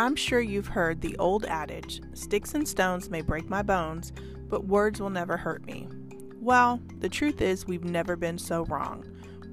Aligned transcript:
I'm 0.00 0.16
sure 0.16 0.40
you've 0.40 0.68
heard 0.68 1.02
the 1.02 1.14
old 1.18 1.44
adage 1.44 2.00
sticks 2.14 2.54
and 2.54 2.66
stones 2.66 3.10
may 3.10 3.20
break 3.20 3.50
my 3.50 3.60
bones, 3.60 4.14
but 4.48 4.64
words 4.64 4.98
will 4.98 5.10
never 5.10 5.36
hurt 5.36 5.66
me. 5.66 5.88
Well, 6.40 6.80
the 7.00 7.10
truth 7.10 7.42
is, 7.42 7.66
we've 7.66 7.84
never 7.84 8.16
been 8.16 8.38
so 8.38 8.64
wrong. 8.64 9.04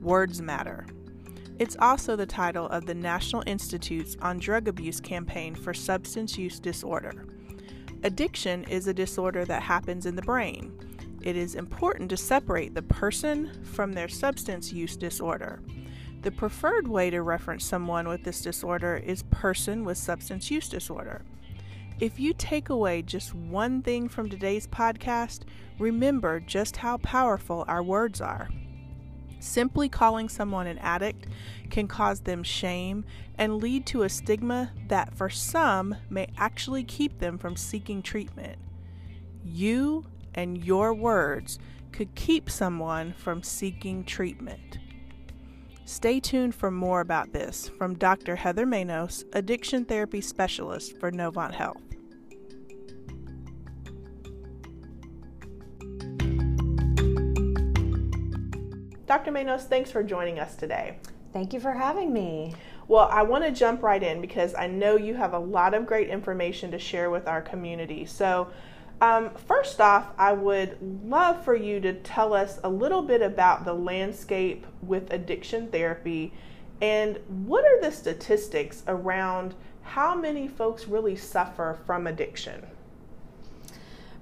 Words 0.01 0.41
matter. 0.41 0.85
It's 1.59 1.75
also 1.81 2.15
the 2.15 2.25
title 2.25 2.69
of 2.69 2.85
the 2.85 2.95
National 2.95 3.43
Institutes 3.45 4.15
on 4.21 4.39
Drug 4.39 4.69
Abuse 4.69 5.01
campaign 5.01 5.53
for 5.53 5.73
substance 5.73 6.37
use 6.37 6.61
disorder. 6.61 7.25
Addiction 8.03 8.63
is 8.69 8.87
a 8.87 8.93
disorder 8.93 9.43
that 9.43 9.63
happens 9.63 10.05
in 10.05 10.15
the 10.15 10.21
brain. 10.21 10.71
It 11.23 11.35
is 11.35 11.55
important 11.55 12.09
to 12.11 12.15
separate 12.15 12.73
the 12.73 12.83
person 12.83 13.51
from 13.65 13.91
their 13.91 14.07
substance 14.07 14.71
use 14.71 14.95
disorder. 14.95 15.59
The 16.21 16.31
preferred 16.31 16.87
way 16.87 17.09
to 17.09 17.21
reference 17.21 17.63
someone 17.63 18.07
with 18.07 18.23
this 18.23 18.41
disorder 18.41 18.97
is 18.97 19.23
person 19.23 19.85
with 19.85 19.97
substance 19.97 20.49
use 20.49 20.67
disorder. 20.67 21.23
If 21.99 22.19
you 22.19 22.33
take 22.33 22.69
away 22.69 23.01
just 23.01 23.33
one 23.33 23.81
thing 23.81 24.07
from 24.07 24.29
today's 24.29 24.67
podcast, 24.67 25.41
remember 25.79 26.39
just 26.39 26.77
how 26.77 26.97
powerful 26.97 27.65
our 27.67 27.81
words 27.81 28.21
are. 28.21 28.49
Simply 29.39 29.87
calling 29.87 30.29
someone 30.29 30.67
an 30.67 30.79
addict 30.79 31.27
can 31.69 31.87
cause 31.87 32.21
them 32.21 32.43
shame 32.43 33.05
and 33.37 33.61
lead 33.61 33.85
to 33.87 34.03
a 34.03 34.09
stigma 34.09 34.71
that 34.87 35.15
for 35.15 35.29
some 35.29 35.95
may 36.09 36.27
actually 36.37 36.83
keep 36.83 37.19
them 37.19 37.37
from 37.37 37.55
seeking 37.55 38.01
treatment. 38.01 38.57
You 39.43 40.05
and 40.33 40.63
your 40.63 40.93
words 40.93 41.59
could 41.91 42.15
keep 42.15 42.49
someone 42.49 43.13
from 43.13 43.43
seeking 43.43 44.03
treatment. 44.03 44.79
Stay 45.87 46.19
tuned 46.19 46.53
for 46.53 46.69
more 46.69 46.99
about 46.99 47.31
this 47.31 47.71
from 47.77 47.95
Dr. 47.95 48.35
Heather 48.35 48.65
Manos, 48.65 49.23
addiction 49.31 49.85
therapy 49.85 50.19
specialist 50.19 50.99
for 50.99 51.13
Novant 51.13 51.53
Health. 51.53 51.81
Dr. 59.05 59.31
Manos, 59.31 59.63
thanks 59.63 59.89
for 59.89 60.03
joining 60.03 60.39
us 60.39 60.57
today. 60.57 60.99
Thank 61.31 61.53
you 61.53 61.61
for 61.61 61.71
having 61.71 62.11
me. 62.11 62.53
Well, 62.89 63.07
I 63.09 63.23
want 63.23 63.45
to 63.45 63.51
jump 63.51 63.81
right 63.81 64.03
in 64.03 64.19
because 64.19 64.53
I 64.55 64.67
know 64.67 64.97
you 64.97 65.13
have 65.13 65.33
a 65.33 65.39
lot 65.39 65.73
of 65.73 65.85
great 65.85 66.09
information 66.09 66.69
to 66.71 66.79
share 66.79 67.09
with 67.09 67.29
our 67.29 67.41
community. 67.41 68.05
So, 68.05 68.49
um, 69.01 69.31
first 69.47 69.79
off, 69.79 70.11
I 70.17 70.33
would 70.33 70.77
love 71.03 71.43
for 71.43 71.55
you 71.55 71.79
to 71.81 71.93
tell 71.93 72.33
us 72.33 72.59
a 72.63 72.69
little 72.69 73.01
bit 73.01 73.21
about 73.21 73.65
the 73.65 73.73
landscape 73.73 74.65
with 74.81 75.11
addiction 75.13 75.67
therapy 75.67 76.33
and 76.81 77.19
what 77.45 77.65
are 77.65 77.81
the 77.81 77.91
statistics 77.91 78.83
around 78.87 79.55
how 79.81 80.15
many 80.15 80.47
folks 80.47 80.87
really 80.87 81.15
suffer 81.15 81.77
from 81.85 82.07
addiction? 82.07 82.65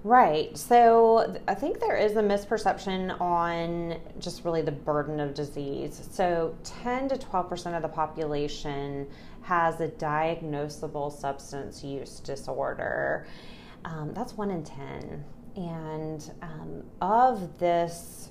Right. 0.03 0.55
So 0.55 1.35
I 1.47 1.55
think 1.55 1.79
there 1.79 1.97
is 1.97 2.15
a 2.15 2.21
misperception 2.21 3.19
on 3.19 3.99
just 4.19 4.45
really 4.45 4.61
the 4.61 4.71
burden 4.71 5.19
of 5.19 5.33
disease. 5.33 6.07
So 6.11 6.55
10 6.63 7.09
to 7.09 7.15
12% 7.15 7.75
of 7.75 7.81
the 7.81 7.87
population 7.87 9.07
has 9.41 9.81
a 9.81 9.87
diagnosable 9.87 11.11
substance 11.11 11.83
use 11.83 12.19
disorder. 12.19 13.25
Um, 13.85 14.13
that's 14.13 14.33
one 14.33 14.51
in 14.51 14.63
10. 14.63 15.23
And 15.55 16.31
um, 16.41 16.83
of 16.99 17.59
this 17.59 18.29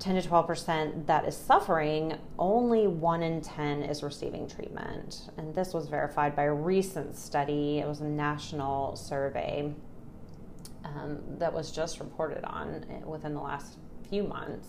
10 0.00 0.20
to 0.22 0.28
12% 0.28 1.06
that 1.06 1.26
is 1.26 1.36
suffering, 1.36 2.18
only 2.38 2.86
one 2.86 3.22
in 3.22 3.42
10 3.42 3.82
is 3.82 4.02
receiving 4.02 4.48
treatment. 4.48 5.28
And 5.36 5.54
this 5.54 5.74
was 5.74 5.88
verified 5.88 6.34
by 6.34 6.44
a 6.44 6.52
recent 6.52 7.16
study, 7.16 7.78
it 7.78 7.86
was 7.86 8.00
a 8.00 8.04
national 8.04 8.96
survey 8.96 9.72
um, 10.84 11.18
that 11.38 11.52
was 11.52 11.70
just 11.70 12.00
reported 12.00 12.44
on 12.44 12.84
eh, 12.90 13.04
within 13.04 13.34
the 13.34 13.40
last 13.40 13.76
few 14.08 14.22
months. 14.24 14.68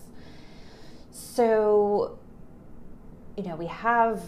So, 1.10 2.18
you 3.36 3.44
know, 3.44 3.56
we 3.56 3.66
have 3.66 4.20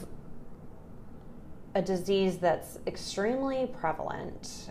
a 1.74 1.82
disease 1.82 2.38
that's 2.38 2.78
extremely 2.86 3.66
prevalent 3.66 4.70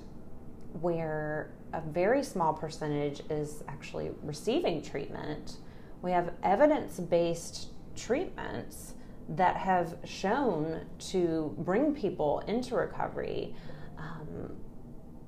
where 0.81 1.51
a 1.73 1.81
very 1.81 2.23
small 2.23 2.53
percentage 2.53 3.21
is 3.29 3.63
actually 3.67 4.11
receiving 4.21 4.81
treatment. 4.81 5.57
We 6.01 6.11
have 6.11 6.33
evidence 6.43 6.99
based 6.99 7.69
treatments 7.95 8.93
that 9.29 9.55
have 9.55 9.97
shown 10.03 10.81
to 10.99 11.55
bring 11.59 11.93
people 11.93 12.39
into 12.47 12.75
recovery, 12.75 13.55
um, 13.97 14.55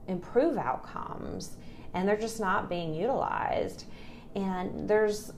improve 0.08 0.58
outcomes, 0.58 1.58
and 1.94 2.08
they're 2.08 2.18
just 2.18 2.40
not 2.40 2.70
being 2.70 2.94
utilized. 2.94 3.86
And 4.36 4.88
there's 4.88 5.32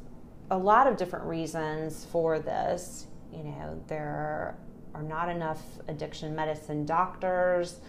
a 0.50 0.57
lot 0.57 0.88
of 0.88 0.97
different 0.97 1.25
reasons 1.25 2.06
for 2.12 2.40
this. 2.40 3.07
You 3.31 3.44
know, 3.44 3.79
there 3.88 4.57
are 4.94 5.03
not 5.03 5.29
enough 5.29 5.62
addiction 5.88 6.35
medicine 6.35 6.85
doctors 6.85 7.79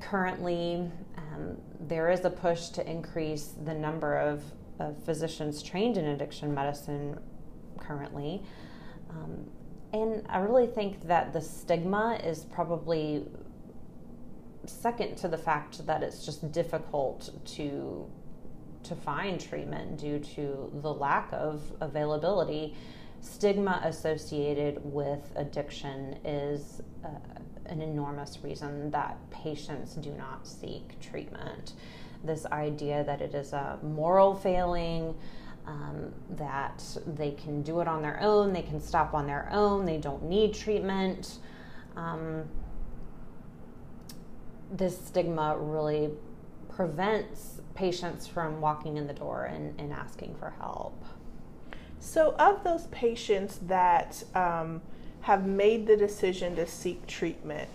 currently. 0.00 0.90
Um, 1.16 1.56
there 1.80 2.10
is 2.10 2.24
a 2.24 2.30
push 2.30 2.68
to 2.70 2.88
increase 2.88 3.54
the 3.64 3.74
number 3.74 4.16
of, 4.16 4.42
of 4.78 5.02
physicians 5.04 5.62
trained 5.62 5.96
in 5.96 6.06
addiction 6.06 6.54
medicine 6.54 7.18
currently. 7.78 8.42
Um, 9.10 9.48
and 9.92 10.26
I 10.28 10.38
really 10.38 10.66
think 10.66 11.06
that 11.06 11.32
the 11.32 11.40
stigma 11.40 12.20
is 12.22 12.44
probably 12.44 13.26
second 14.66 15.16
to 15.18 15.28
the 15.28 15.38
fact 15.38 15.86
that 15.86 16.02
it's 16.02 16.24
just 16.24 16.50
difficult 16.52 17.30
to 17.54 18.10
to 18.82 18.94
find 18.94 19.40
treatment 19.40 19.98
due 19.98 20.18
to 20.20 20.70
the 20.80 20.92
lack 20.92 21.28
of 21.32 21.60
availability 21.80 22.74
stigma 23.20 23.80
associated 23.84 24.78
with 24.84 25.32
addiction 25.36 26.16
is 26.24 26.82
uh, 27.04 27.08
an 27.68 27.80
enormous 27.80 28.38
reason 28.42 28.90
that 28.90 29.18
patients 29.30 29.94
do 29.94 30.10
not 30.10 30.46
seek 30.46 30.98
treatment 31.00 31.72
this 32.24 32.46
idea 32.46 33.04
that 33.04 33.20
it 33.20 33.34
is 33.34 33.52
a 33.52 33.78
moral 33.82 34.34
failing 34.34 35.14
um, 35.66 36.12
that 36.30 36.82
they 37.06 37.32
can 37.32 37.62
do 37.62 37.80
it 37.80 37.88
on 37.88 38.02
their 38.02 38.20
own 38.20 38.52
they 38.52 38.62
can 38.62 38.80
stop 38.80 39.14
on 39.14 39.26
their 39.26 39.48
own 39.52 39.84
they 39.84 39.98
don't 39.98 40.22
need 40.22 40.54
treatment 40.54 41.38
um, 41.96 42.44
this 44.70 44.98
stigma 45.06 45.56
really 45.58 46.10
prevents 46.68 47.60
patients 47.74 48.26
from 48.26 48.60
walking 48.60 48.96
in 48.96 49.06
the 49.06 49.12
door 49.12 49.44
and, 49.44 49.78
and 49.80 49.92
asking 49.92 50.34
for 50.34 50.54
help. 50.58 51.04
So, 51.98 52.34
of 52.38 52.62
those 52.64 52.86
patients 52.88 53.58
that 53.62 54.22
um, 54.34 54.82
have 55.26 55.44
made 55.44 55.88
the 55.88 55.96
decision 55.96 56.54
to 56.54 56.64
seek 56.64 57.04
treatment, 57.08 57.68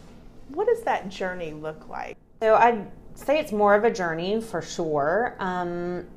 what 0.53 0.67
does 0.67 0.83
that 0.83 1.09
journey 1.09 1.51
look 1.51 1.89
like? 1.89 2.15
So, 2.41 2.55
I'd 2.55 2.89
say 3.13 3.39
it's 3.39 3.51
more 3.51 3.75
of 3.75 3.83
a 3.83 3.91
journey 3.91 4.39
for 4.39 4.61
sure. 4.61 5.35
Um, 5.37 6.07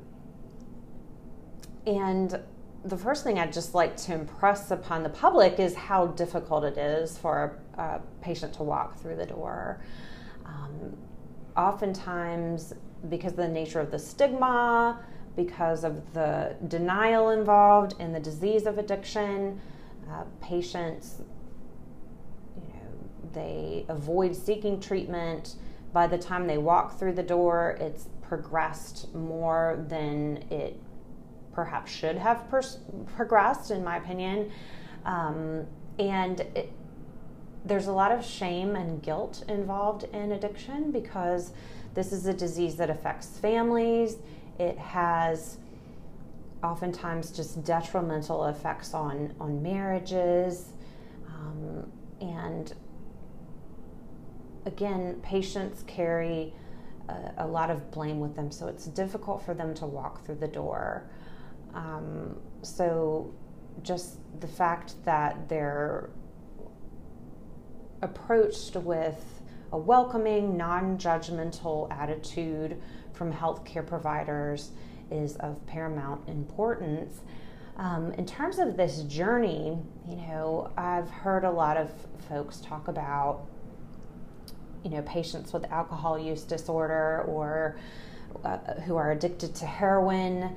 and 1.85 2.39
the 2.85 2.95
first 2.95 3.25
thing 3.25 3.37
I'd 3.37 3.51
just 3.51 3.75
like 3.75 3.97
to 3.97 4.13
impress 4.13 4.71
upon 4.71 5.03
the 5.03 5.09
public 5.09 5.59
is 5.59 5.75
how 5.75 6.07
difficult 6.07 6.63
it 6.63 6.77
is 6.77 7.17
for 7.17 7.59
a, 7.77 7.81
a 7.81 8.01
patient 8.21 8.53
to 8.53 8.63
walk 8.63 8.97
through 8.97 9.17
the 9.17 9.25
door. 9.25 9.81
Um, 10.45 10.95
oftentimes, 11.57 12.75
because 13.09 13.33
of 13.33 13.37
the 13.39 13.49
nature 13.49 13.81
of 13.81 13.91
the 13.91 13.99
stigma, 13.99 15.01
because 15.35 15.83
of 15.83 16.13
the 16.13 16.55
denial 16.69 17.31
involved 17.31 17.95
in 17.99 18.13
the 18.13 18.21
disease 18.21 18.65
of 18.65 18.77
addiction, 18.77 19.59
uh, 20.09 20.23
patients, 20.41 21.21
you 22.55 22.67
know, 22.73 23.31
they 23.33 23.85
avoid 23.89 24.35
seeking 24.35 24.79
treatment. 24.79 25.55
By 25.93 26.07
the 26.07 26.17
time 26.17 26.47
they 26.47 26.57
walk 26.57 26.99
through 26.99 27.13
the 27.13 27.23
door, 27.23 27.77
it's 27.79 28.07
progressed 28.21 29.13
more 29.13 29.83
than 29.87 30.43
it 30.49 30.79
perhaps 31.53 31.91
should 31.91 32.17
have 32.17 32.49
pers- 32.49 32.79
progressed, 33.15 33.71
in 33.71 33.83
my 33.83 33.97
opinion. 33.97 34.51
Um, 35.05 35.65
and 35.97 36.41
it, 36.41 36.71
there's 37.63 37.87
a 37.87 37.93
lot 37.93 38.11
of 38.11 38.23
shame 38.23 38.75
and 38.75 39.01
guilt 39.01 39.43
involved 39.47 40.03
in 40.13 40.33
addiction 40.33 40.91
because 40.91 41.51
this 41.93 42.11
is 42.11 42.27
a 42.27 42.33
disease 42.33 42.75
that 42.75 42.89
affects 42.89 43.39
families. 43.39 44.17
It 44.59 44.77
has 44.77 45.57
oftentimes 46.65 47.31
just 47.31 47.63
detrimental 47.63 48.45
effects 48.45 48.93
on, 48.93 49.33
on 49.39 49.61
marriages. 49.61 50.73
Um, 51.27 51.91
and 52.19 52.73
again, 54.65 55.19
patients 55.21 55.83
carry 55.87 56.53
a, 57.07 57.31
a, 57.39 57.47
lot 57.47 57.69
of 57.69 57.91
blame 57.91 58.19
with 58.19 58.35
them, 58.35 58.51
so 58.51 58.67
it's 58.67 58.85
difficult 58.85 59.45
for 59.45 59.53
them 59.53 59.73
to 59.75 59.85
walk 59.85 60.25
through 60.25 60.35
the 60.35 60.47
door. 60.47 61.09
Um, 61.73 62.37
so, 62.61 63.33
just 63.83 64.17
the 64.39 64.47
fact 64.47 64.95
that 65.03 65.47
they're 65.49 66.09
approached 68.01 68.75
with 68.75 69.41
a 69.71 69.77
welcoming, 69.77 70.57
non 70.57 70.97
judgmental 70.97 71.91
attitude 71.91 72.81
from 73.13 73.31
healthcare 73.31 73.85
providers 73.85 74.71
is 75.11 75.35
of 75.37 75.65
paramount 75.67 76.27
importance. 76.27 77.21
Um, 77.77 78.13
in 78.13 78.25
terms 78.25 78.59
of 78.59 78.77
this 78.77 79.01
journey, 79.03 79.77
you 80.07 80.15
know, 80.15 80.71
I've 80.77 81.09
heard 81.09 81.43
a 81.43 81.51
lot 81.51 81.77
of 81.77 81.91
folks 82.29 82.61
talk 82.61 82.87
about, 82.87 83.45
you 84.83 84.91
know, 84.91 85.01
patients 85.01 85.51
with 85.51 85.65
alcohol 85.71 86.17
use 86.17 86.43
disorder 86.43 87.23
or 87.27 87.77
uh, 88.43 88.57
who 88.85 88.95
are 88.95 89.11
addicted 89.11 89.55
to 89.55 89.65
heroin. 89.65 90.55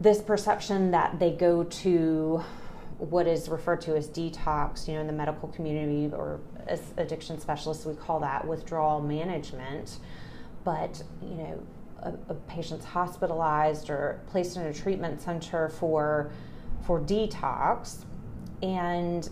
This 0.00 0.22
perception 0.22 0.92
that 0.92 1.18
they 1.18 1.32
go 1.32 1.64
to 1.64 2.44
what 2.98 3.26
is 3.26 3.48
referred 3.48 3.80
to 3.80 3.96
as 3.96 4.08
detox, 4.08 4.86
you 4.86 4.94
know, 4.94 5.00
in 5.00 5.06
the 5.06 5.12
medical 5.12 5.48
community 5.48 6.14
or 6.14 6.40
as 6.66 6.80
addiction 6.98 7.40
specialists, 7.40 7.84
we 7.84 7.94
call 7.94 8.20
that 8.20 8.46
withdrawal 8.46 9.00
management. 9.00 9.98
But, 10.64 11.02
you 11.22 11.34
know, 11.34 11.62
a, 12.02 12.14
a 12.28 12.34
patient's 12.34 12.84
hospitalized 12.84 13.90
or 13.90 14.20
placed 14.26 14.56
in 14.56 14.62
a 14.62 14.72
treatment 14.72 15.20
center 15.20 15.68
for 15.68 16.30
for 16.86 17.00
detox, 17.00 18.04
and 18.62 19.28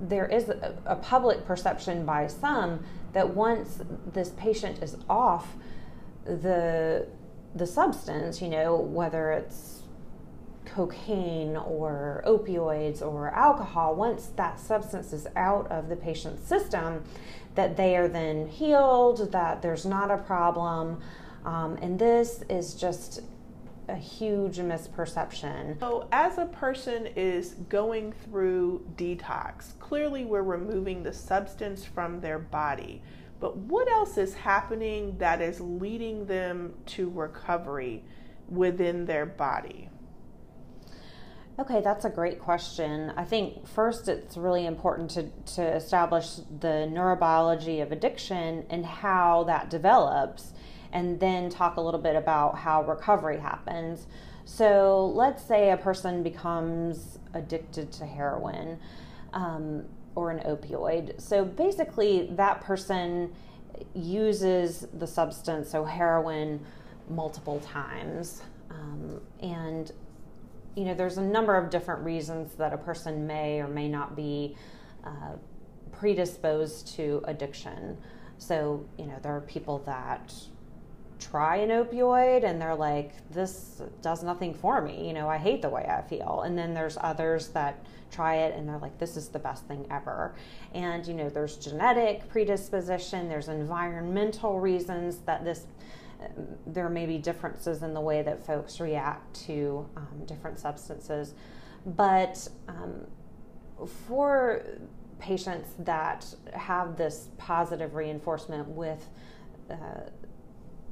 there 0.00 0.26
is 0.26 0.48
a, 0.48 0.76
a 0.86 0.96
public 0.96 1.44
perception 1.44 2.06
by 2.06 2.26
some 2.26 2.84
that 3.12 3.34
once 3.34 3.80
this 4.12 4.30
patient 4.30 4.82
is 4.82 4.96
off 5.08 5.56
the 6.24 7.08
the 7.54 7.66
substance, 7.66 8.40
you 8.42 8.48
know, 8.48 8.76
whether 8.76 9.32
it's 9.32 9.82
cocaine 10.64 11.56
or 11.56 12.22
opioids 12.26 13.00
or 13.00 13.30
alcohol, 13.30 13.94
once 13.94 14.26
that 14.36 14.60
substance 14.60 15.12
is 15.12 15.26
out 15.34 15.66
of 15.72 15.88
the 15.88 15.96
patient's 15.96 16.46
system, 16.46 17.02
that 17.58 17.76
they 17.76 17.96
are 17.96 18.06
then 18.06 18.46
healed, 18.46 19.32
that 19.32 19.60
there's 19.62 19.84
not 19.84 20.12
a 20.12 20.16
problem. 20.16 21.00
Um, 21.44 21.76
and 21.82 21.98
this 21.98 22.44
is 22.48 22.74
just 22.74 23.22
a 23.88 23.96
huge 23.96 24.58
misperception. 24.58 25.80
So, 25.80 26.06
as 26.12 26.38
a 26.38 26.46
person 26.46 27.06
is 27.16 27.54
going 27.68 28.12
through 28.12 28.86
detox, 28.94 29.76
clearly 29.80 30.24
we're 30.24 30.42
removing 30.42 31.02
the 31.02 31.12
substance 31.12 31.84
from 31.84 32.20
their 32.20 32.38
body. 32.38 33.02
But 33.40 33.56
what 33.56 33.90
else 33.90 34.18
is 34.18 34.34
happening 34.34 35.18
that 35.18 35.42
is 35.42 35.60
leading 35.60 36.26
them 36.26 36.74
to 36.86 37.10
recovery 37.10 38.04
within 38.48 39.04
their 39.04 39.26
body? 39.26 39.90
Okay, 41.60 41.80
that's 41.80 42.04
a 42.04 42.10
great 42.10 42.38
question. 42.38 43.12
I 43.16 43.24
think 43.24 43.66
first 43.66 44.06
it's 44.06 44.36
really 44.36 44.66
important 44.66 45.10
to, 45.10 45.28
to 45.56 45.62
establish 45.74 46.36
the 46.60 46.88
neurobiology 46.88 47.82
of 47.82 47.90
addiction 47.90 48.64
and 48.70 48.86
how 48.86 49.42
that 49.48 49.68
develops, 49.68 50.52
and 50.92 51.18
then 51.18 51.50
talk 51.50 51.76
a 51.76 51.80
little 51.80 51.98
bit 52.00 52.14
about 52.14 52.56
how 52.56 52.84
recovery 52.84 53.38
happens. 53.40 54.06
So, 54.44 55.12
let's 55.16 55.42
say 55.42 55.72
a 55.72 55.76
person 55.76 56.22
becomes 56.22 57.18
addicted 57.34 57.90
to 57.92 58.06
heroin 58.06 58.78
um, 59.32 59.84
or 60.14 60.30
an 60.30 60.38
opioid. 60.46 61.20
So, 61.20 61.44
basically, 61.44 62.28
that 62.36 62.60
person 62.60 63.34
uses 63.94 64.86
the 64.94 65.08
substance, 65.08 65.68
so 65.70 65.84
heroin, 65.84 66.64
multiple 67.10 67.58
times. 67.60 68.42
Um, 68.70 69.20
and 69.40 69.90
you 70.76 70.84
know, 70.84 70.94
there's 70.94 71.18
a 71.18 71.22
number 71.22 71.56
of 71.56 71.70
different 71.70 72.04
reasons 72.04 72.54
that 72.54 72.72
a 72.72 72.78
person 72.78 73.26
may 73.26 73.60
or 73.60 73.68
may 73.68 73.88
not 73.88 74.14
be 74.14 74.56
uh, 75.04 75.32
predisposed 75.92 76.86
to 76.96 77.22
addiction. 77.24 77.96
So, 78.38 78.86
you 78.98 79.06
know, 79.06 79.18
there 79.22 79.34
are 79.34 79.40
people 79.42 79.78
that 79.86 80.32
try 81.18 81.56
an 81.56 81.70
opioid 81.70 82.44
and 82.44 82.60
they're 82.60 82.74
like, 82.74 83.12
this 83.30 83.82
does 84.02 84.22
nothing 84.22 84.54
for 84.54 84.80
me. 84.80 85.06
You 85.06 85.12
know, 85.12 85.28
I 85.28 85.36
hate 85.36 85.62
the 85.62 85.68
way 85.68 85.84
I 85.84 86.02
feel. 86.02 86.42
And 86.42 86.56
then 86.56 86.74
there's 86.74 86.96
others 87.00 87.48
that 87.48 87.84
try 88.10 88.36
it 88.36 88.54
and 88.56 88.68
they're 88.68 88.78
like, 88.78 88.98
this 88.98 89.16
is 89.16 89.28
the 89.28 89.38
best 89.38 89.66
thing 89.66 89.86
ever. 89.90 90.34
And, 90.74 91.06
you 91.06 91.14
know, 91.14 91.28
there's 91.28 91.56
genetic 91.56 92.28
predisposition, 92.28 93.28
there's 93.28 93.48
environmental 93.48 94.60
reasons 94.60 95.18
that 95.26 95.44
this 95.44 95.66
there 96.66 96.88
may 96.88 97.06
be 97.06 97.18
differences 97.18 97.82
in 97.82 97.94
the 97.94 98.00
way 98.00 98.22
that 98.22 98.44
folks 98.44 98.80
react 98.80 99.34
to 99.46 99.88
um, 99.96 100.24
different 100.26 100.58
substances. 100.58 101.34
But 101.86 102.48
um, 102.68 103.06
for 104.06 104.64
patients 105.18 105.70
that 105.80 106.26
have 106.52 106.96
this 106.96 107.28
positive 107.38 107.94
reinforcement 107.94 108.68
with 108.68 109.08
uh, 109.70 109.74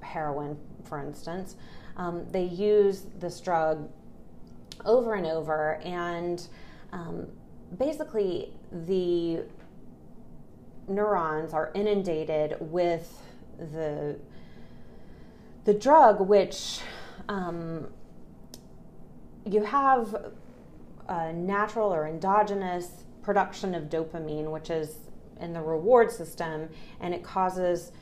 heroin, 0.01 0.57
for 0.85 1.01
instance, 1.01 1.57
um, 1.97 2.27
they 2.31 2.45
use 2.45 3.07
this 3.19 3.41
drug 3.41 3.91
over 4.85 5.15
and 5.15 5.27
over, 5.27 5.81
and 5.85 6.47
um, 6.93 7.27
basically 7.79 8.53
the 8.71 9.43
neurons 10.89 11.53
are 11.53 11.73
inundated 11.75 12.57
with 12.61 13.23
the 13.59 14.17
the 15.67 15.75
drug, 15.75 16.21
which 16.21 16.81
um, 17.29 17.89
you 19.45 19.63
have 19.65 20.33
a 21.09 21.33
natural 21.33 21.93
or 21.93 22.07
endogenous 22.07 23.05
production 23.23 23.75
of 23.75 23.85
dopamine, 23.85 24.51
which 24.51 24.71
is 24.71 24.97
in 25.41 25.53
the 25.53 25.61
reward 25.61 26.11
system, 26.11 26.69
and 27.01 27.13
it 27.13 27.23
causes 27.23 27.93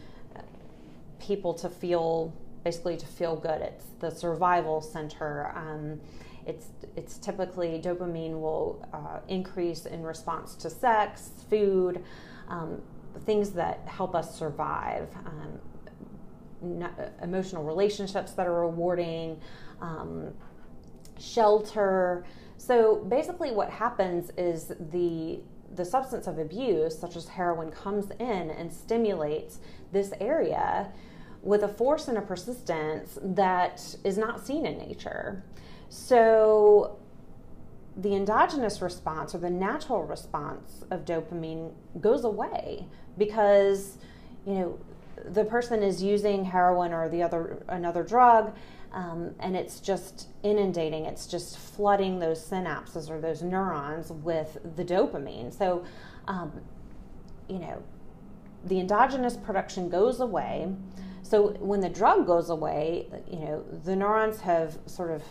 people 1.19 1.55
to 1.55 1.69
feel 1.69 2.33
basically 2.65 2.97
to 2.97 3.07
feel 3.07 3.37
good. 3.37 3.61
It's 3.63 3.87
the 3.99 4.11
survival 4.11 4.81
center. 4.81 5.51
Um, 5.55 6.01
it's 6.47 6.67
it's 6.97 7.17
typically 7.19 7.81
dopamine 7.83 8.41
will 8.41 8.87
uh, 8.93 9.21
increase 9.29 9.87
in 9.87 10.03
response 10.03 10.55
to 10.57 10.71
sex, 10.71 11.31
food, 11.49 12.05
um, 12.49 12.83
things 13.25 13.51
that 13.53 13.81
help 13.87 14.15
us 14.15 14.39
survive. 14.39 15.09
Um, 15.25 15.59
emotional 17.23 17.65
relationships 17.65 18.33
that 18.33 18.47
are 18.47 18.61
rewarding, 18.61 19.41
um, 19.81 20.33
shelter. 21.19 22.25
So 22.57 22.97
basically, 23.09 23.51
what 23.51 23.71
happens 23.71 24.31
is 24.37 24.73
the 24.91 25.41
the 25.75 25.85
substance 25.85 26.29
of 26.29 26.39
abuse, 26.39 26.97
such 26.97 27.17
as 27.17 27.27
heroin, 27.27 27.71
comes 27.71 28.11
in 28.21 28.51
and 28.51 28.73
stimulates 28.73 29.59
this 29.91 30.13
area 30.21 30.93
with 31.43 31.63
a 31.63 31.69
force 31.69 32.09
and 32.09 32.17
a 32.17 32.23
persistence 32.23 33.19
that 33.21 33.97
is 34.05 34.17
not 34.17 34.45
seen 34.45 34.65
in 34.65 34.79
nature. 34.79 35.43
So 35.89 36.99
the 37.97 38.15
endogenous 38.15 38.81
response 38.81 39.35
or 39.35 39.39
the 39.39 39.51
natural 39.51 40.03
response 40.03 40.85
of 40.91 41.05
dopamine 41.05 41.73
goes 42.01 42.25
away 42.25 42.87
because 43.17 43.99
you 44.47 44.55
know 44.55 44.79
the 45.25 45.45
person 45.45 45.83
is 45.83 46.03
using 46.03 46.45
heroin 46.45 46.93
or 46.93 47.09
the 47.09 47.23
other 47.23 47.63
another 47.69 48.03
drug 48.03 48.55
um, 48.93 49.35
and 49.41 49.57
it's 49.57 49.81
just 49.81 50.29
inundating 50.43 51.07
it's 51.07 51.27
just 51.27 51.59
flooding 51.59 52.19
those 52.19 52.41
synapses 52.45 53.11
or 53.11 53.21
those 53.21 53.43
neurons 53.43 54.11
with 54.11 54.59
the 54.77 54.85
dopamine. 54.85 55.57
So 55.57 55.85
um, 56.29 56.53
you 57.49 57.59
know 57.59 57.83
the 58.65 58.81
endogenous 58.81 59.37
production 59.37 59.89
goes 59.89 60.21
away. 60.21 60.73
So 61.23 61.49
when 61.53 61.81
the 61.81 61.89
drug 61.89 62.27
goes 62.27 62.51
away 62.51 63.09
you 63.31 63.41
know 63.41 63.65
the 63.85 63.97
neurons 63.97 64.41
have 64.41 64.79
sort 64.87 65.11
of 65.11 65.23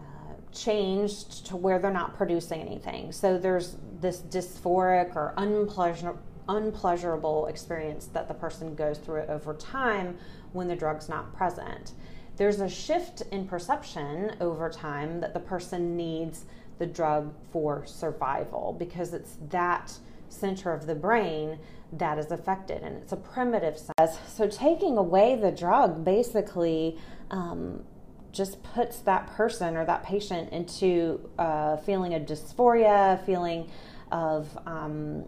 uh, 0.00 0.34
changed 0.52 1.46
to 1.46 1.56
where 1.56 1.78
they're 1.78 1.90
not 1.90 2.16
producing 2.16 2.60
anything. 2.60 3.12
So 3.12 3.38
there's 3.38 3.76
this 4.00 4.20
dysphoric 4.20 5.14
or 5.14 5.34
unpleasant 5.36 6.16
unpleasurable 6.48 7.46
experience 7.46 8.06
that 8.06 8.28
the 8.28 8.34
person 8.34 8.74
goes 8.74 8.98
through 8.98 9.22
over 9.22 9.54
time 9.54 10.18
when 10.52 10.68
the 10.68 10.76
drug's 10.76 11.08
not 11.08 11.34
present. 11.34 11.92
There's 12.36 12.60
a 12.60 12.68
shift 12.68 13.22
in 13.30 13.46
perception 13.46 14.36
over 14.40 14.68
time 14.68 15.20
that 15.20 15.34
the 15.34 15.40
person 15.40 15.96
needs 15.96 16.44
the 16.78 16.86
drug 16.86 17.32
for 17.52 17.86
survival 17.86 18.74
because 18.78 19.12
it's 19.14 19.36
that 19.50 19.96
center 20.28 20.72
of 20.72 20.86
the 20.86 20.94
brain 20.94 21.58
that 21.92 22.18
is 22.18 22.32
affected 22.32 22.82
and 22.82 22.96
it's 22.96 23.12
a 23.12 23.16
primitive 23.16 23.78
sense. 23.78 24.18
So 24.28 24.48
taking 24.48 24.96
away 24.96 25.36
the 25.36 25.52
drug 25.52 26.04
basically 26.04 26.98
um, 27.30 27.84
just 28.32 28.62
puts 28.64 28.98
that 29.00 29.28
person 29.28 29.76
or 29.76 29.84
that 29.84 30.02
patient 30.02 30.50
into 30.52 31.30
a 31.38 31.78
feeling 31.78 32.14
of 32.14 32.22
dysphoria, 32.22 33.24
feeling 33.24 33.70
of 34.10 34.58
um, 34.66 35.24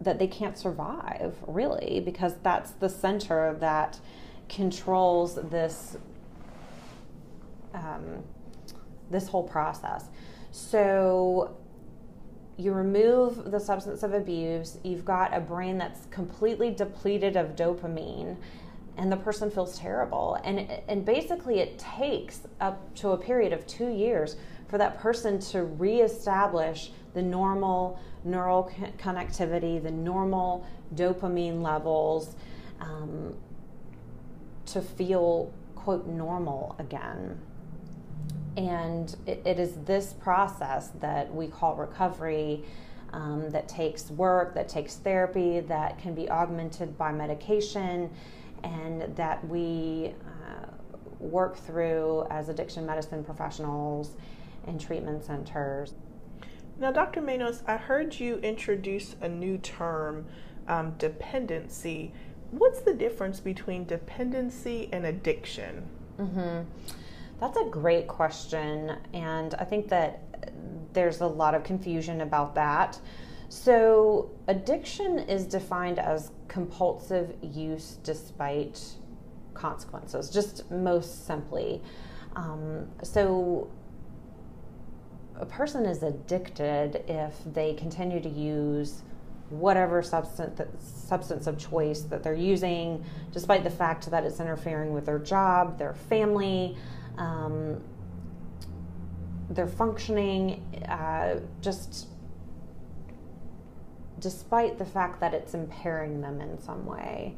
that 0.00 0.18
they 0.18 0.26
can't 0.26 0.56
survive 0.56 1.34
really 1.46 2.00
because 2.04 2.34
that's 2.42 2.72
the 2.72 2.88
center 2.88 3.56
that 3.60 3.98
controls 4.48 5.34
this 5.50 5.96
um, 7.74 8.22
this 9.10 9.28
whole 9.28 9.42
process 9.42 10.06
so 10.50 11.56
you 12.58 12.72
remove 12.72 13.52
the 13.52 13.60
substance 13.60 14.02
of 14.02 14.12
abuse, 14.12 14.78
you've 14.82 15.04
got 15.04 15.32
a 15.32 15.38
brain 15.38 15.78
that's 15.78 16.06
completely 16.06 16.72
depleted 16.72 17.36
of 17.36 17.54
dopamine 17.54 18.36
and 18.96 19.12
the 19.12 19.16
person 19.16 19.48
feels 19.48 19.78
terrible. 19.78 20.36
And 20.42 20.68
and 20.88 21.04
basically 21.04 21.60
it 21.60 21.78
takes 21.78 22.40
up 22.60 22.92
to 22.96 23.10
a 23.10 23.16
period 23.16 23.52
of 23.52 23.64
2 23.68 23.90
years 23.90 24.36
for 24.66 24.76
that 24.76 24.98
person 24.98 25.38
to 25.38 25.62
reestablish 25.62 26.90
the 27.14 27.22
normal 27.22 27.98
neural 28.24 28.70
connectivity, 28.98 29.82
the 29.82 29.90
normal 29.90 30.66
dopamine 30.94 31.62
levels, 31.62 32.36
um, 32.80 33.34
to 34.66 34.80
feel, 34.82 35.52
quote, 35.74 36.06
normal 36.06 36.76
again. 36.78 37.40
And 38.56 39.14
it, 39.26 39.42
it 39.44 39.58
is 39.58 39.74
this 39.84 40.12
process 40.12 40.88
that 41.00 41.32
we 41.34 41.46
call 41.46 41.76
recovery. 41.76 42.64
Um, 43.10 43.48
that 43.52 43.70
takes 43.70 44.10
work, 44.10 44.54
that 44.54 44.68
takes 44.68 44.96
therapy, 44.96 45.60
that 45.60 45.98
can 45.98 46.14
be 46.14 46.28
augmented 46.28 46.98
by 46.98 47.10
medication, 47.10 48.10
and 48.62 49.16
that 49.16 49.48
we 49.48 50.12
uh, 50.26 50.66
work 51.18 51.56
through 51.56 52.26
as 52.30 52.50
addiction 52.50 52.84
medicine 52.84 53.24
professionals 53.24 54.14
in 54.66 54.78
treatment 54.78 55.24
centers. 55.24 55.94
Now, 56.80 56.92
Dr. 56.92 57.20
Manos, 57.20 57.62
I 57.66 57.76
heard 57.76 58.20
you 58.20 58.36
introduce 58.36 59.16
a 59.20 59.28
new 59.28 59.58
term, 59.58 60.26
um, 60.68 60.94
dependency. 60.98 62.12
What's 62.52 62.80
the 62.80 62.94
difference 62.94 63.40
between 63.40 63.84
dependency 63.84 64.88
and 64.92 65.06
addiction? 65.06 65.88
Mm-hmm. 66.18 66.60
That's 67.40 67.56
a 67.56 67.64
great 67.64 68.06
question, 68.06 68.96
and 69.12 69.54
I 69.54 69.64
think 69.64 69.88
that 69.88 70.22
there's 70.92 71.20
a 71.20 71.26
lot 71.26 71.54
of 71.54 71.64
confusion 71.64 72.20
about 72.20 72.54
that. 72.54 72.98
So, 73.48 74.30
addiction 74.46 75.18
is 75.20 75.46
defined 75.46 75.98
as 75.98 76.30
compulsive 76.48 77.34
use 77.42 77.98
despite 78.02 78.80
consequences, 79.54 80.30
just 80.30 80.70
most 80.70 81.26
simply. 81.26 81.82
Um, 82.36 82.88
so, 83.02 83.68
a 85.40 85.46
person 85.46 85.84
is 85.84 86.02
addicted 86.02 87.04
if 87.08 87.34
they 87.52 87.74
continue 87.74 88.20
to 88.20 88.28
use 88.28 89.02
whatever 89.50 90.02
substance 90.02 90.60
substance 91.08 91.46
of 91.46 91.56
choice 91.56 92.02
that 92.02 92.22
they're 92.22 92.34
using, 92.34 93.02
despite 93.32 93.64
the 93.64 93.70
fact 93.70 94.10
that 94.10 94.24
it's 94.24 94.40
interfering 94.40 94.92
with 94.92 95.06
their 95.06 95.18
job, 95.18 95.78
their 95.78 95.94
family, 95.94 96.76
um, 97.16 97.80
their 99.48 99.66
functioning, 99.66 100.62
uh, 100.88 101.36
just 101.62 102.08
despite 104.18 104.76
the 104.78 104.84
fact 104.84 105.20
that 105.20 105.32
it's 105.32 105.54
impairing 105.54 106.20
them 106.20 106.40
in 106.40 106.60
some 106.60 106.84
way. 106.84 107.34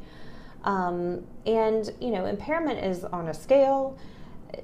Um, 0.65 1.25
and 1.47 1.91
you 2.01 2.11
know, 2.11 2.27
impairment 2.27 2.85
is 2.85 3.05
on 3.05 3.29
a 3.29 3.35
scale 3.35 3.97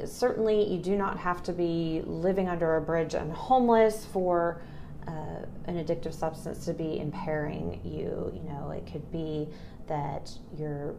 certainly 0.04 0.64
you 0.64 0.78
do 0.78 0.96
not 0.96 1.18
have 1.18 1.42
to 1.44 1.52
be 1.52 2.02
living 2.04 2.48
under 2.48 2.76
a 2.76 2.80
bridge 2.80 3.14
and 3.14 3.32
homeless 3.32 4.04
for 4.06 4.62
uh, 5.06 5.44
an 5.66 5.84
addictive 5.84 6.14
substance 6.14 6.64
to 6.64 6.72
be 6.72 6.98
impairing 6.98 7.80
you. 7.84 8.32
You 8.34 8.42
know, 8.48 8.70
it 8.70 8.90
could 8.90 9.10
be 9.12 9.48
that 9.86 10.32
you're 10.56 10.94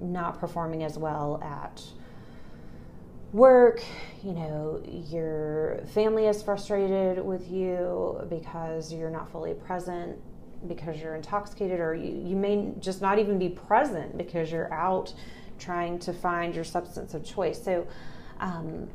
not 0.00 0.38
performing 0.38 0.82
as 0.82 0.98
well 0.98 1.40
at 1.42 1.82
work, 3.32 3.82
you 4.24 4.32
know, 4.32 4.82
your 5.08 5.80
family 5.94 6.26
is 6.26 6.42
frustrated 6.42 7.24
with 7.24 7.50
you 7.50 8.26
because 8.28 8.92
you're 8.92 9.10
not 9.10 9.30
fully 9.30 9.54
present 9.54 10.18
because 10.66 11.00
you're 11.00 11.14
intoxicated 11.14 11.80
or 11.80 11.94
you, 11.94 12.22
you 12.26 12.36
may 12.36 12.72
just 12.80 13.00
not 13.00 13.18
even 13.18 13.38
be 13.38 13.48
present 13.48 14.18
because 14.18 14.50
you're 14.50 14.72
out 14.74 15.14
trying 15.60 15.98
to 16.00 16.12
find 16.12 16.54
your 16.54 16.64
substance 16.64 17.14
of 17.14 17.24
choice. 17.24 17.62
So, 17.62 17.86
um, 18.40 18.88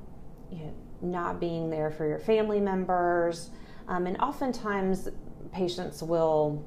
you 0.51 0.57
know, 0.57 0.73
not 1.01 1.39
being 1.39 1.69
there 1.69 1.91
for 1.91 2.07
your 2.07 2.19
family 2.19 2.59
members, 2.59 3.51
um, 3.87 4.07
and 4.07 4.17
oftentimes 4.17 5.09
patients 5.51 6.01
will 6.01 6.65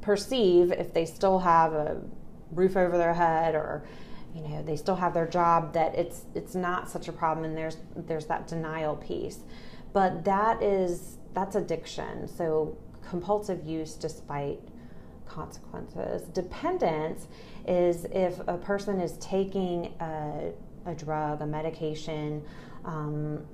perceive 0.00 0.72
if 0.72 0.92
they 0.92 1.04
still 1.04 1.38
have 1.38 1.72
a 1.72 2.00
roof 2.52 2.76
over 2.76 2.96
their 2.96 3.14
head 3.14 3.54
or 3.54 3.84
you 4.34 4.42
know 4.42 4.62
they 4.62 4.76
still 4.76 4.96
have 4.96 5.14
their 5.14 5.26
job 5.26 5.72
that 5.72 5.94
it's 5.94 6.24
it's 6.34 6.54
not 6.54 6.88
such 6.88 7.08
a 7.08 7.12
problem 7.12 7.44
and 7.44 7.56
there's 7.56 7.76
there's 7.94 8.26
that 8.26 8.46
denial 8.46 8.96
piece 8.96 9.40
but 9.92 10.24
that 10.24 10.62
is 10.62 11.18
that's 11.34 11.56
addiction 11.56 12.26
so 12.28 12.76
compulsive 13.06 13.66
use 13.66 13.94
despite 13.94 14.60
consequences. 15.28 16.22
Dependence 16.28 17.28
is 17.66 18.06
if 18.06 18.40
a 18.48 18.56
person 18.56 19.00
is 19.00 19.12
taking 19.18 19.94
a, 20.00 20.52
a 20.86 20.94
drug, 20.94 21.42
a 21.42 21.46
medication, 21.46 22.42
um, 22.84 23.44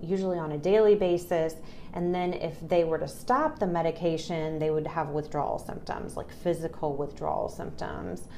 usually 0.00 0.38
on 0.38 0.52
a 0.52 0.58
daily 0.58 0.94
basis, 0.94 1.56
and 1.92 2.14
then 2.14 2.32
if 2.32 2.56
they 2.68 2.84
were 2.84 2.98
to 2.98 3.08
stop 3.08 3.58
the 3.58 3.66
medication, 3.66 4.58
they 4.58 4.70
would 4.70 4.86
have 4.86 5.08
withdrawal 5.08 5.58
symptoms, 5.58 6.16
like 6.16 6.30
physical 6.30 6.96
withdrawal 6.96 7.48
symptoms. 7.48 8.28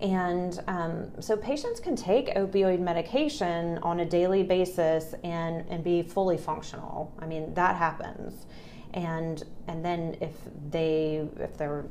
And 0.00 0.60
um, 0.68 1.10
so 1.20 1.36
patients 1.36 1.80
can 1.80 1.96
take 1.96 2.28
opioid 2.36 2.78
medication 2.78 3.78
on 3.78 4.00
a 4.00 4.04
daily 4.04 4.44
basis 4.44 5.14
and, 5.24 5.64
and 5.68 5.82
be 5.82 6.02
fully 6.02 6.36
functional. 6.36 7.12
I 7.18 7.26
mean, 7.26 7.52
that 7.54 7.74
happens 7.74 8.46
and 8.94 9.44
and 9.66 9.84
then 9.84 10.16
if 10.20 10.32
they 10.70 11.26
if 11.38 11.56
their 11.56 11.84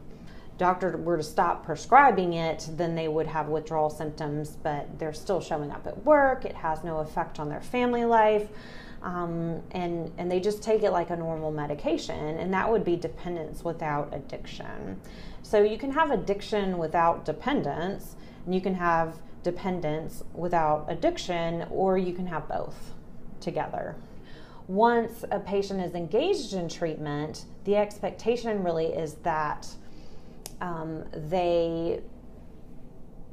doctor 0.57 0.97
were 0.97 1.17
to 1.17 1.23
stop 1.23 1.63
prescribing 1.63 2.33
it 2.33 2.67
then 2.71 2.95
they 2.95 3.07
would 3.07 3.27
have 3.27 3.47
withdrawal 3.47 3.89
symptoms 3.89 4.57
but 4.63 4.87
they're 4.97 5.13
still 5.13 5.39
showing 5.39 5.71
up 5.71 5.85
at 5.85 6.03
work. 6.03 6.45
It 6.45 6.55
has 6.55 6.83
no 6.83 6.97
effect 6.97 7.39
on 7.39 7.49
their 7.49 7.61
family 7.61 8.05
life. 8.05 8.49
Um, 9.03 9.61
and 9.71 10.11
and 10.17 10.29
they 10.29 10.39
just 10.39 10.63
take 10.63 10.81
it 10.81 10.91
like 10.91 11.11
a 11.11 11.15
normal 11.15 11.51
medication 11.51 12.37
and 12.39 12.51
that 12.53 12.69
would 12.69 12.83
be 12.83 12.95
dependence 12.95 13.63
without 13.63 14.11
addiction. 14.11 14.99
So 15.43 15.61
you 15.61 15.77
can 15.77 15.91
have 15.91 16.09
addiction 16.09 16.77
without 16.79 17.23
dependence 17.23 18.15
and 18.45 18.55
you 18.55 18.61
can 18.61 18.73
have 18.73 19.19
dependence 19.43 20.23
without 20.33 20.85
addiction 20.89 21.67
or 21.69 21.97
you 21.97 22.11
can 22.11 22.25
have 22.27 22.47
both 22.49 22.93
together 23.39 23.95
once 24.67 25.23
a 25.31 25.39
patient 25.39 25.81
is 25.81 25.93
engaged 25.93 26.53
in 26.53 26.67
treatment, 26.67 27.45
the 27.63 27.75
expectation 27.75 28.63
really 28.63 28.87
is 28.87 29.15
that 29.23 29.67
um, 30.59 31.05
they 31.13 32.01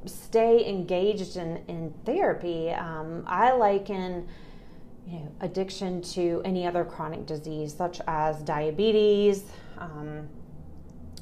stay 0.05 0.67
engaged 0.67 1.35
in, 1.35 1.57
in 1.67 1.93
therapy. 2.05 2.69
Um, 2.69 3.23
I 3.27 3.51
liken 3.53 4.27
you 5.07 5.19
know, 5.19 5.31
addiction 5.41 6.01
to 6.01 6.41
any 6.45 6.65
other 6.65 6.85
chronic 6.85 7.25
disease, 7.25 7.73
such 7.73 8.01
as 8.07 8.41
diabetes, 8.43 9.43
um, 9.77 10.27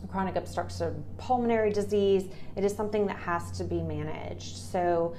chronic 0.10 0.36
obstructive 0.36 0.96
pulmonary 1.18 1.72
disease. 1.72 2.26
It 2.56 2.64
is 2.64 2.76
something 2.76 3.08
that 3.08 3.18
has 3.18 3.52
to 3.52 3.64
be 3.64 3.82
managed. 3.82 4.58
So, 4.58 5.16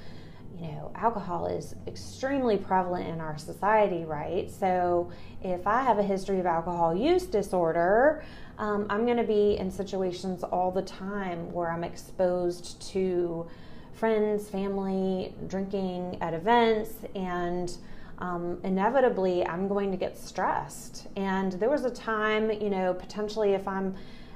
you 0.58 0.68
know, 0.68 0.92
alcohol 0.94 1.46
is 1.46 1.74
extremely 1.86 2.56
prevalent 2.56 3.08
in 3.08 3.20
our 3.20 3.36
society, 3.36 4.04
right? 4.04 4.50
So, 4.50 5.10
if 5.42 5.66
I 5.66 5.82
have 5.82 5.98
a 5.98 6.02
history 6.02 6.40
of 6.40 6.46
alcohol 6.46 6.96
use 6.96 7.26
disorder, 7.26 8.24
um, 8.58 8.86
I'm 8.88 9.04
going 9.04 9.16
to 9.16 9.24
be 9.24 9.56
in 9.56 9.70
situations 9.70 10.42
all 10.44 10.70
the 10.70 10.82
time 10.82 11.52
where 11.52 11.70
I'm 11.70 11.84
exposed 11.84 12.80
to 12.92 13.46
friends, 13.92 14.48
family, 14.48 15.34
drinking 15.48 16.18
at 16.20 16.34
events, 16.34 16.92
and 17.14 17.76
um, 18.18 18.58
inevitably 18.62 19.46
I'm 19.46 19.68
going 19.68 19.90
to 19.90 19.96
get 19.96 20.16
stressed. 20.16 21.08
And 21.16 21.52
there 21.54 21.70
was 21.70 21.84
a 21.84 21.90
time, 21.90 22.50
you 22.50 22.70
know, 22.70 22.94
potentially 22.94 23.54
if 23.54 23.66
I'm 23.66 23.94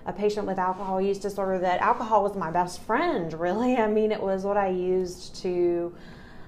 a 0.09 0.13
patient 0.13 0.47
with 0.47 0.59
alcohol 0.59 1.03
use 1.03 1.19
disorder 1.19 1.59
that 1.59 1.81
alcohol 1.81 2.23
was 2.23 2.35
my 2.35 2.51
best 2.51 2.81
friend, 2.81 3.35
really. 3.35 3.77
I 3.77 3.87
mean, 3.87 4.11
it 4.11 4.21
was 4.21 4.43
what 4.43 4.57
I 4.57 4.69
used 4.69 5.37
to 5.43 5.95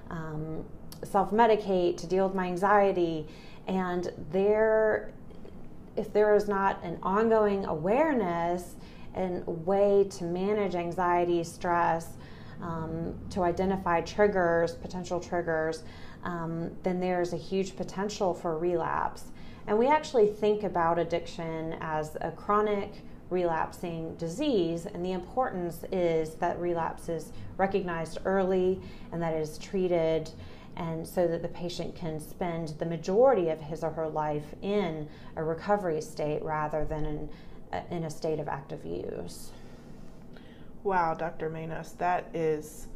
um, 0.09 0.65
self 1.03 1.29
medicate, 1.29 1.97
to 1.97 2.07
deal 2.07 2.25
with 2.27 2.35
my 2.35 2.47
anxiety. 2.47 3.27
And 3.67 4.11
there, 4.31 5.13
if 5.95 6.11
there 6.11 6.35
is 6.35 6.47
not 6.47 6.83
an 6.83 6.97
ongoing 7.03 7.65
awareness 7.65 8.75
and 9.13 9.45
way 9.45 10.07
to 10.09 10.23
manage 10.23 10.73
anxiety, 10.73 11.43
stress, 11.43 12.17
um, 12.63 13.13
to 13.29 13.43
identify 13.43 14.01
triggers, 14.01 14.73
potential 14.73 15.19
triggers, 15.19 15.83
um, 16.23 16.71
then 16.81 16.99
there's 16.99 17.31
a 17.33 17.37
huge 17.37 17.75
potential 17.75 18.33
for 18.33 18.57
relapse. 18.57 19.25
And 19.67 19.77
we 19.77 19.87
actually 19.87 20.27
think 20.27 20.63
about 20.63 20.97
addiction 20.97 21.75
as 21.79 22.17
a 22.21 22.31
chronic 22.31 23.03
relapsing 23.31 24.13
disease, 24.15 24.85
and 24.85 25.03
the 25.03 25.13
importance 25.13 25.83
is 25.91 26.35
that 26.35 26.59
relapse 26.59 27.09
is 27.09 27.31
recognized 27.57 28.19
early 28.25 28.79
and 29.11 29.21
that 29.21 29.33
it 29.33 29.41
is 29.41 29.57
treated 29.57 30.29
and 30.75 31.07
so 31.07 31.27
that 31.27 31.41
the 31.41 31.47
patient 31.47 31.95
can 31.95 32.19
spend 32.19 32.69
the 32.79 32.85
majority 32.85 33.49
of 33.49 33.59
his 33.59 33.83
or 33.83 33.89
her 33.91 34.07
life 34.07 34.55
in 34.61 35.07
a 35.35 35.43
recovery 35.43 36.01
state 36.01 36.41
rather 36.43 36.85
than 36.85 37.05
in, 37.05 37.29
in 37.89 38.03
a 38.03 38.09
state 38.09 38.39
of 38.39 38.47
active 38.47 38.85
use. 38.85 39.51
Wow, 40.83 41.13
Dr. 41.13 41.49
Manos, 41.49 41.93
that 41.93 42.29
is 42.33 42.87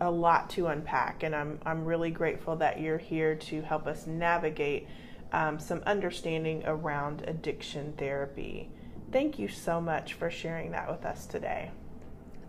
a 0.00 0.10
lot 0.10 0.50
to 0.50 0.68
unpack, 0.68 1.22
and 1.22 1.34
I'm, 1.34 1.58
I'm 1.64 1.84
really 1.84 2.10
grateful 2.10 2.56
that 2.56 2.80
you're 2.80 2.98
here 2.98 3.34
to 3.34 3.62
help 3.62 3.86
us 3.86 4.06
navigate 4.06 4.86
um, 5.32 5.58
some 5.58 5.82
understanding 5.86 6.62
around 6.66 7.22
addiction 7.26 7.94
therapy. 7.96 8.70
Thank 9.12 9.38
you 9.38 9.46
so 9.46 9.78
much 9.78 10.14
for 10.14 10.30
sharing 10.30 10.70
that 10.70 10.90
with 10.90 11.04
us 11.04 11.26
today. 11.26 11.70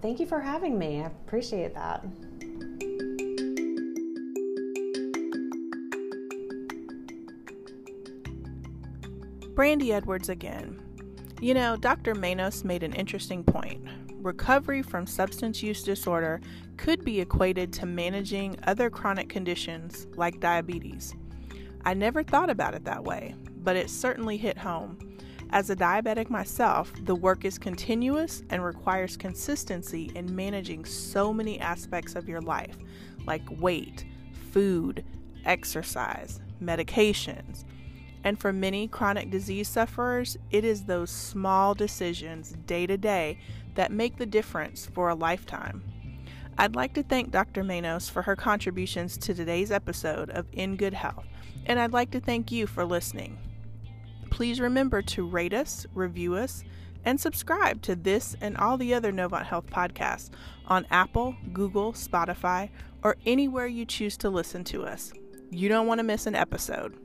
Thank 0.01 0.21
you 0.21 0.25
for 0.25 0.39
having 0.39 0.79
me. 0.79 1.01
I 1.01 1.07
appreciate 1.07 1.73
that. 1.75 2.05
Brandy 9.53 9.91
Edwards 9.93 10.29
again. 10.29 10.81
You 11.41 11.53
know, 11.53 11.75
Dr. 11.75 12.15
Manos 12.15 12.63
made 12.63 12.83
an 12.83 12.93
interesting 12.93 13.43
point. 13.43 13.83
Recovery 14.13 14.81
from 14.81 15.05
substance 15.05 15.61
use 15.61 15.83
disorder 15.83 16.39
could 16.77 17.03
be 17.03 17.19
equated 17.19 17.73
to 17.73 17.85
managing 17.85 18.57
other 18.63 18.89
chronic 18.89 19.27
conditions 19.27 20.07
like 20.15 20.39
diabetes. 20.39 21.13
I 21.83 21.93
never 21.93 22.23
thought 22.23 22.49
about 22.49 22.73
it 22.73 22.85
that 22.85 23.03
way, 23.03 23.35
but 23.57 23.75
it 23.75 23.89
certainly 23.89 24.37
hit 24.37 24.57
home. 24.57 25.12
As 25.53 25.69
a 25.69 25.75
diabetic 25.75 26.31
myself, 26.31 26.91
the 27.05 27.13
work 27.13 27.45
is 27.45 27.59
continuous 27.59 28.41
and 28.49 28.65
requires 28.65 29.15
consistency 29.15 30.11
in 30.15 30.35
managing 30.35 30.83
so 30.83 31.31
many 31.31 31.59
aspects 31.59 32.15
of 32.15 32.27
your 32.27 32.41
life, 32.41 32.75
like 33.27 33.43
weight, 33.61 34.03
food, 34.49 35.05
exercise, 35.45 36.41
medications, 36.59 37.65
and 38.23 38.39
for 38.39 38.51
many 38.51 38.87
chronic 38.87 39.29
disease 39.29 39.67
sufferers, 39.67 40.39
it 40.49 40.65
is 40.65 40.85
those 40.85 41.11
small 41.11 41.75
decisions 41.75 42.55
day 42.65 42.87
to 42.87 42.97
day 42.97 43.37
that 43.75 43.91
make 43.91 44.17
the 44.17 44.25
difference 44.25 44.87
for 44.87 45.09
a 45.09 45.15
lifetime. 45.15 45.83
I'd 46.57 46.75
like 46.75 46.95
to 46.95 47.03
thank 47.03 47.29
Dr. 47.29 47.63
Manos 47.63 48.09
for 48.09 48.23
her 48.23 48.35
contributions 48.35 49.19
to 49.19 49.35
today's 49.35 49.71
episode 49.71 50.31
of 50.31 50.47
In 50.51 50.77
Good 50.77 50.95
Health, 50.95 51.27
and 51.67 51.79
I'd 51.79 51.93
like 51.93 52.09
to 52.09 52.19
thank 52.19 52.51
you 52.51 52.65
for 52.65 52.85
listening. 52.85 53.37
Please 54.33 54.59
remember 54.59 55.03
to 55.03 55.27
rate 55.27 55.53
us, 55.53 55.85
review 55.93 56.33
us, 56.33 56.63
and 57.05 57.21
subscribe 57.21 57.83
to 57.83 57.95
this 57.95 58.35
and 58.41 58.57
all 58.57 58.77
the 58.79 58.91
other 58.91 59.13
Novant 59.13 59.45
Health 59.45 59.67
podcasts 59.67 60.31
on 60.65 60.87
Apple, 60.89 61.35
Google, 61.53 61.93
Spotify, 61.93 62.71
or 63.03 63.15
anywhere 63.27 63.67
you 63.67 63.85
choose 63.85 64.17
to 64.17 64.31
listen 64.31 64.63
to 64.63 64.85
us. 64.85 65.13
You 65.51 65.69
don't 65.69 65.85
want 65.85 65.99
to 65.99 66.03
miss 66.03 66.25
an 66.25 66.33
episode. 66.33 66.97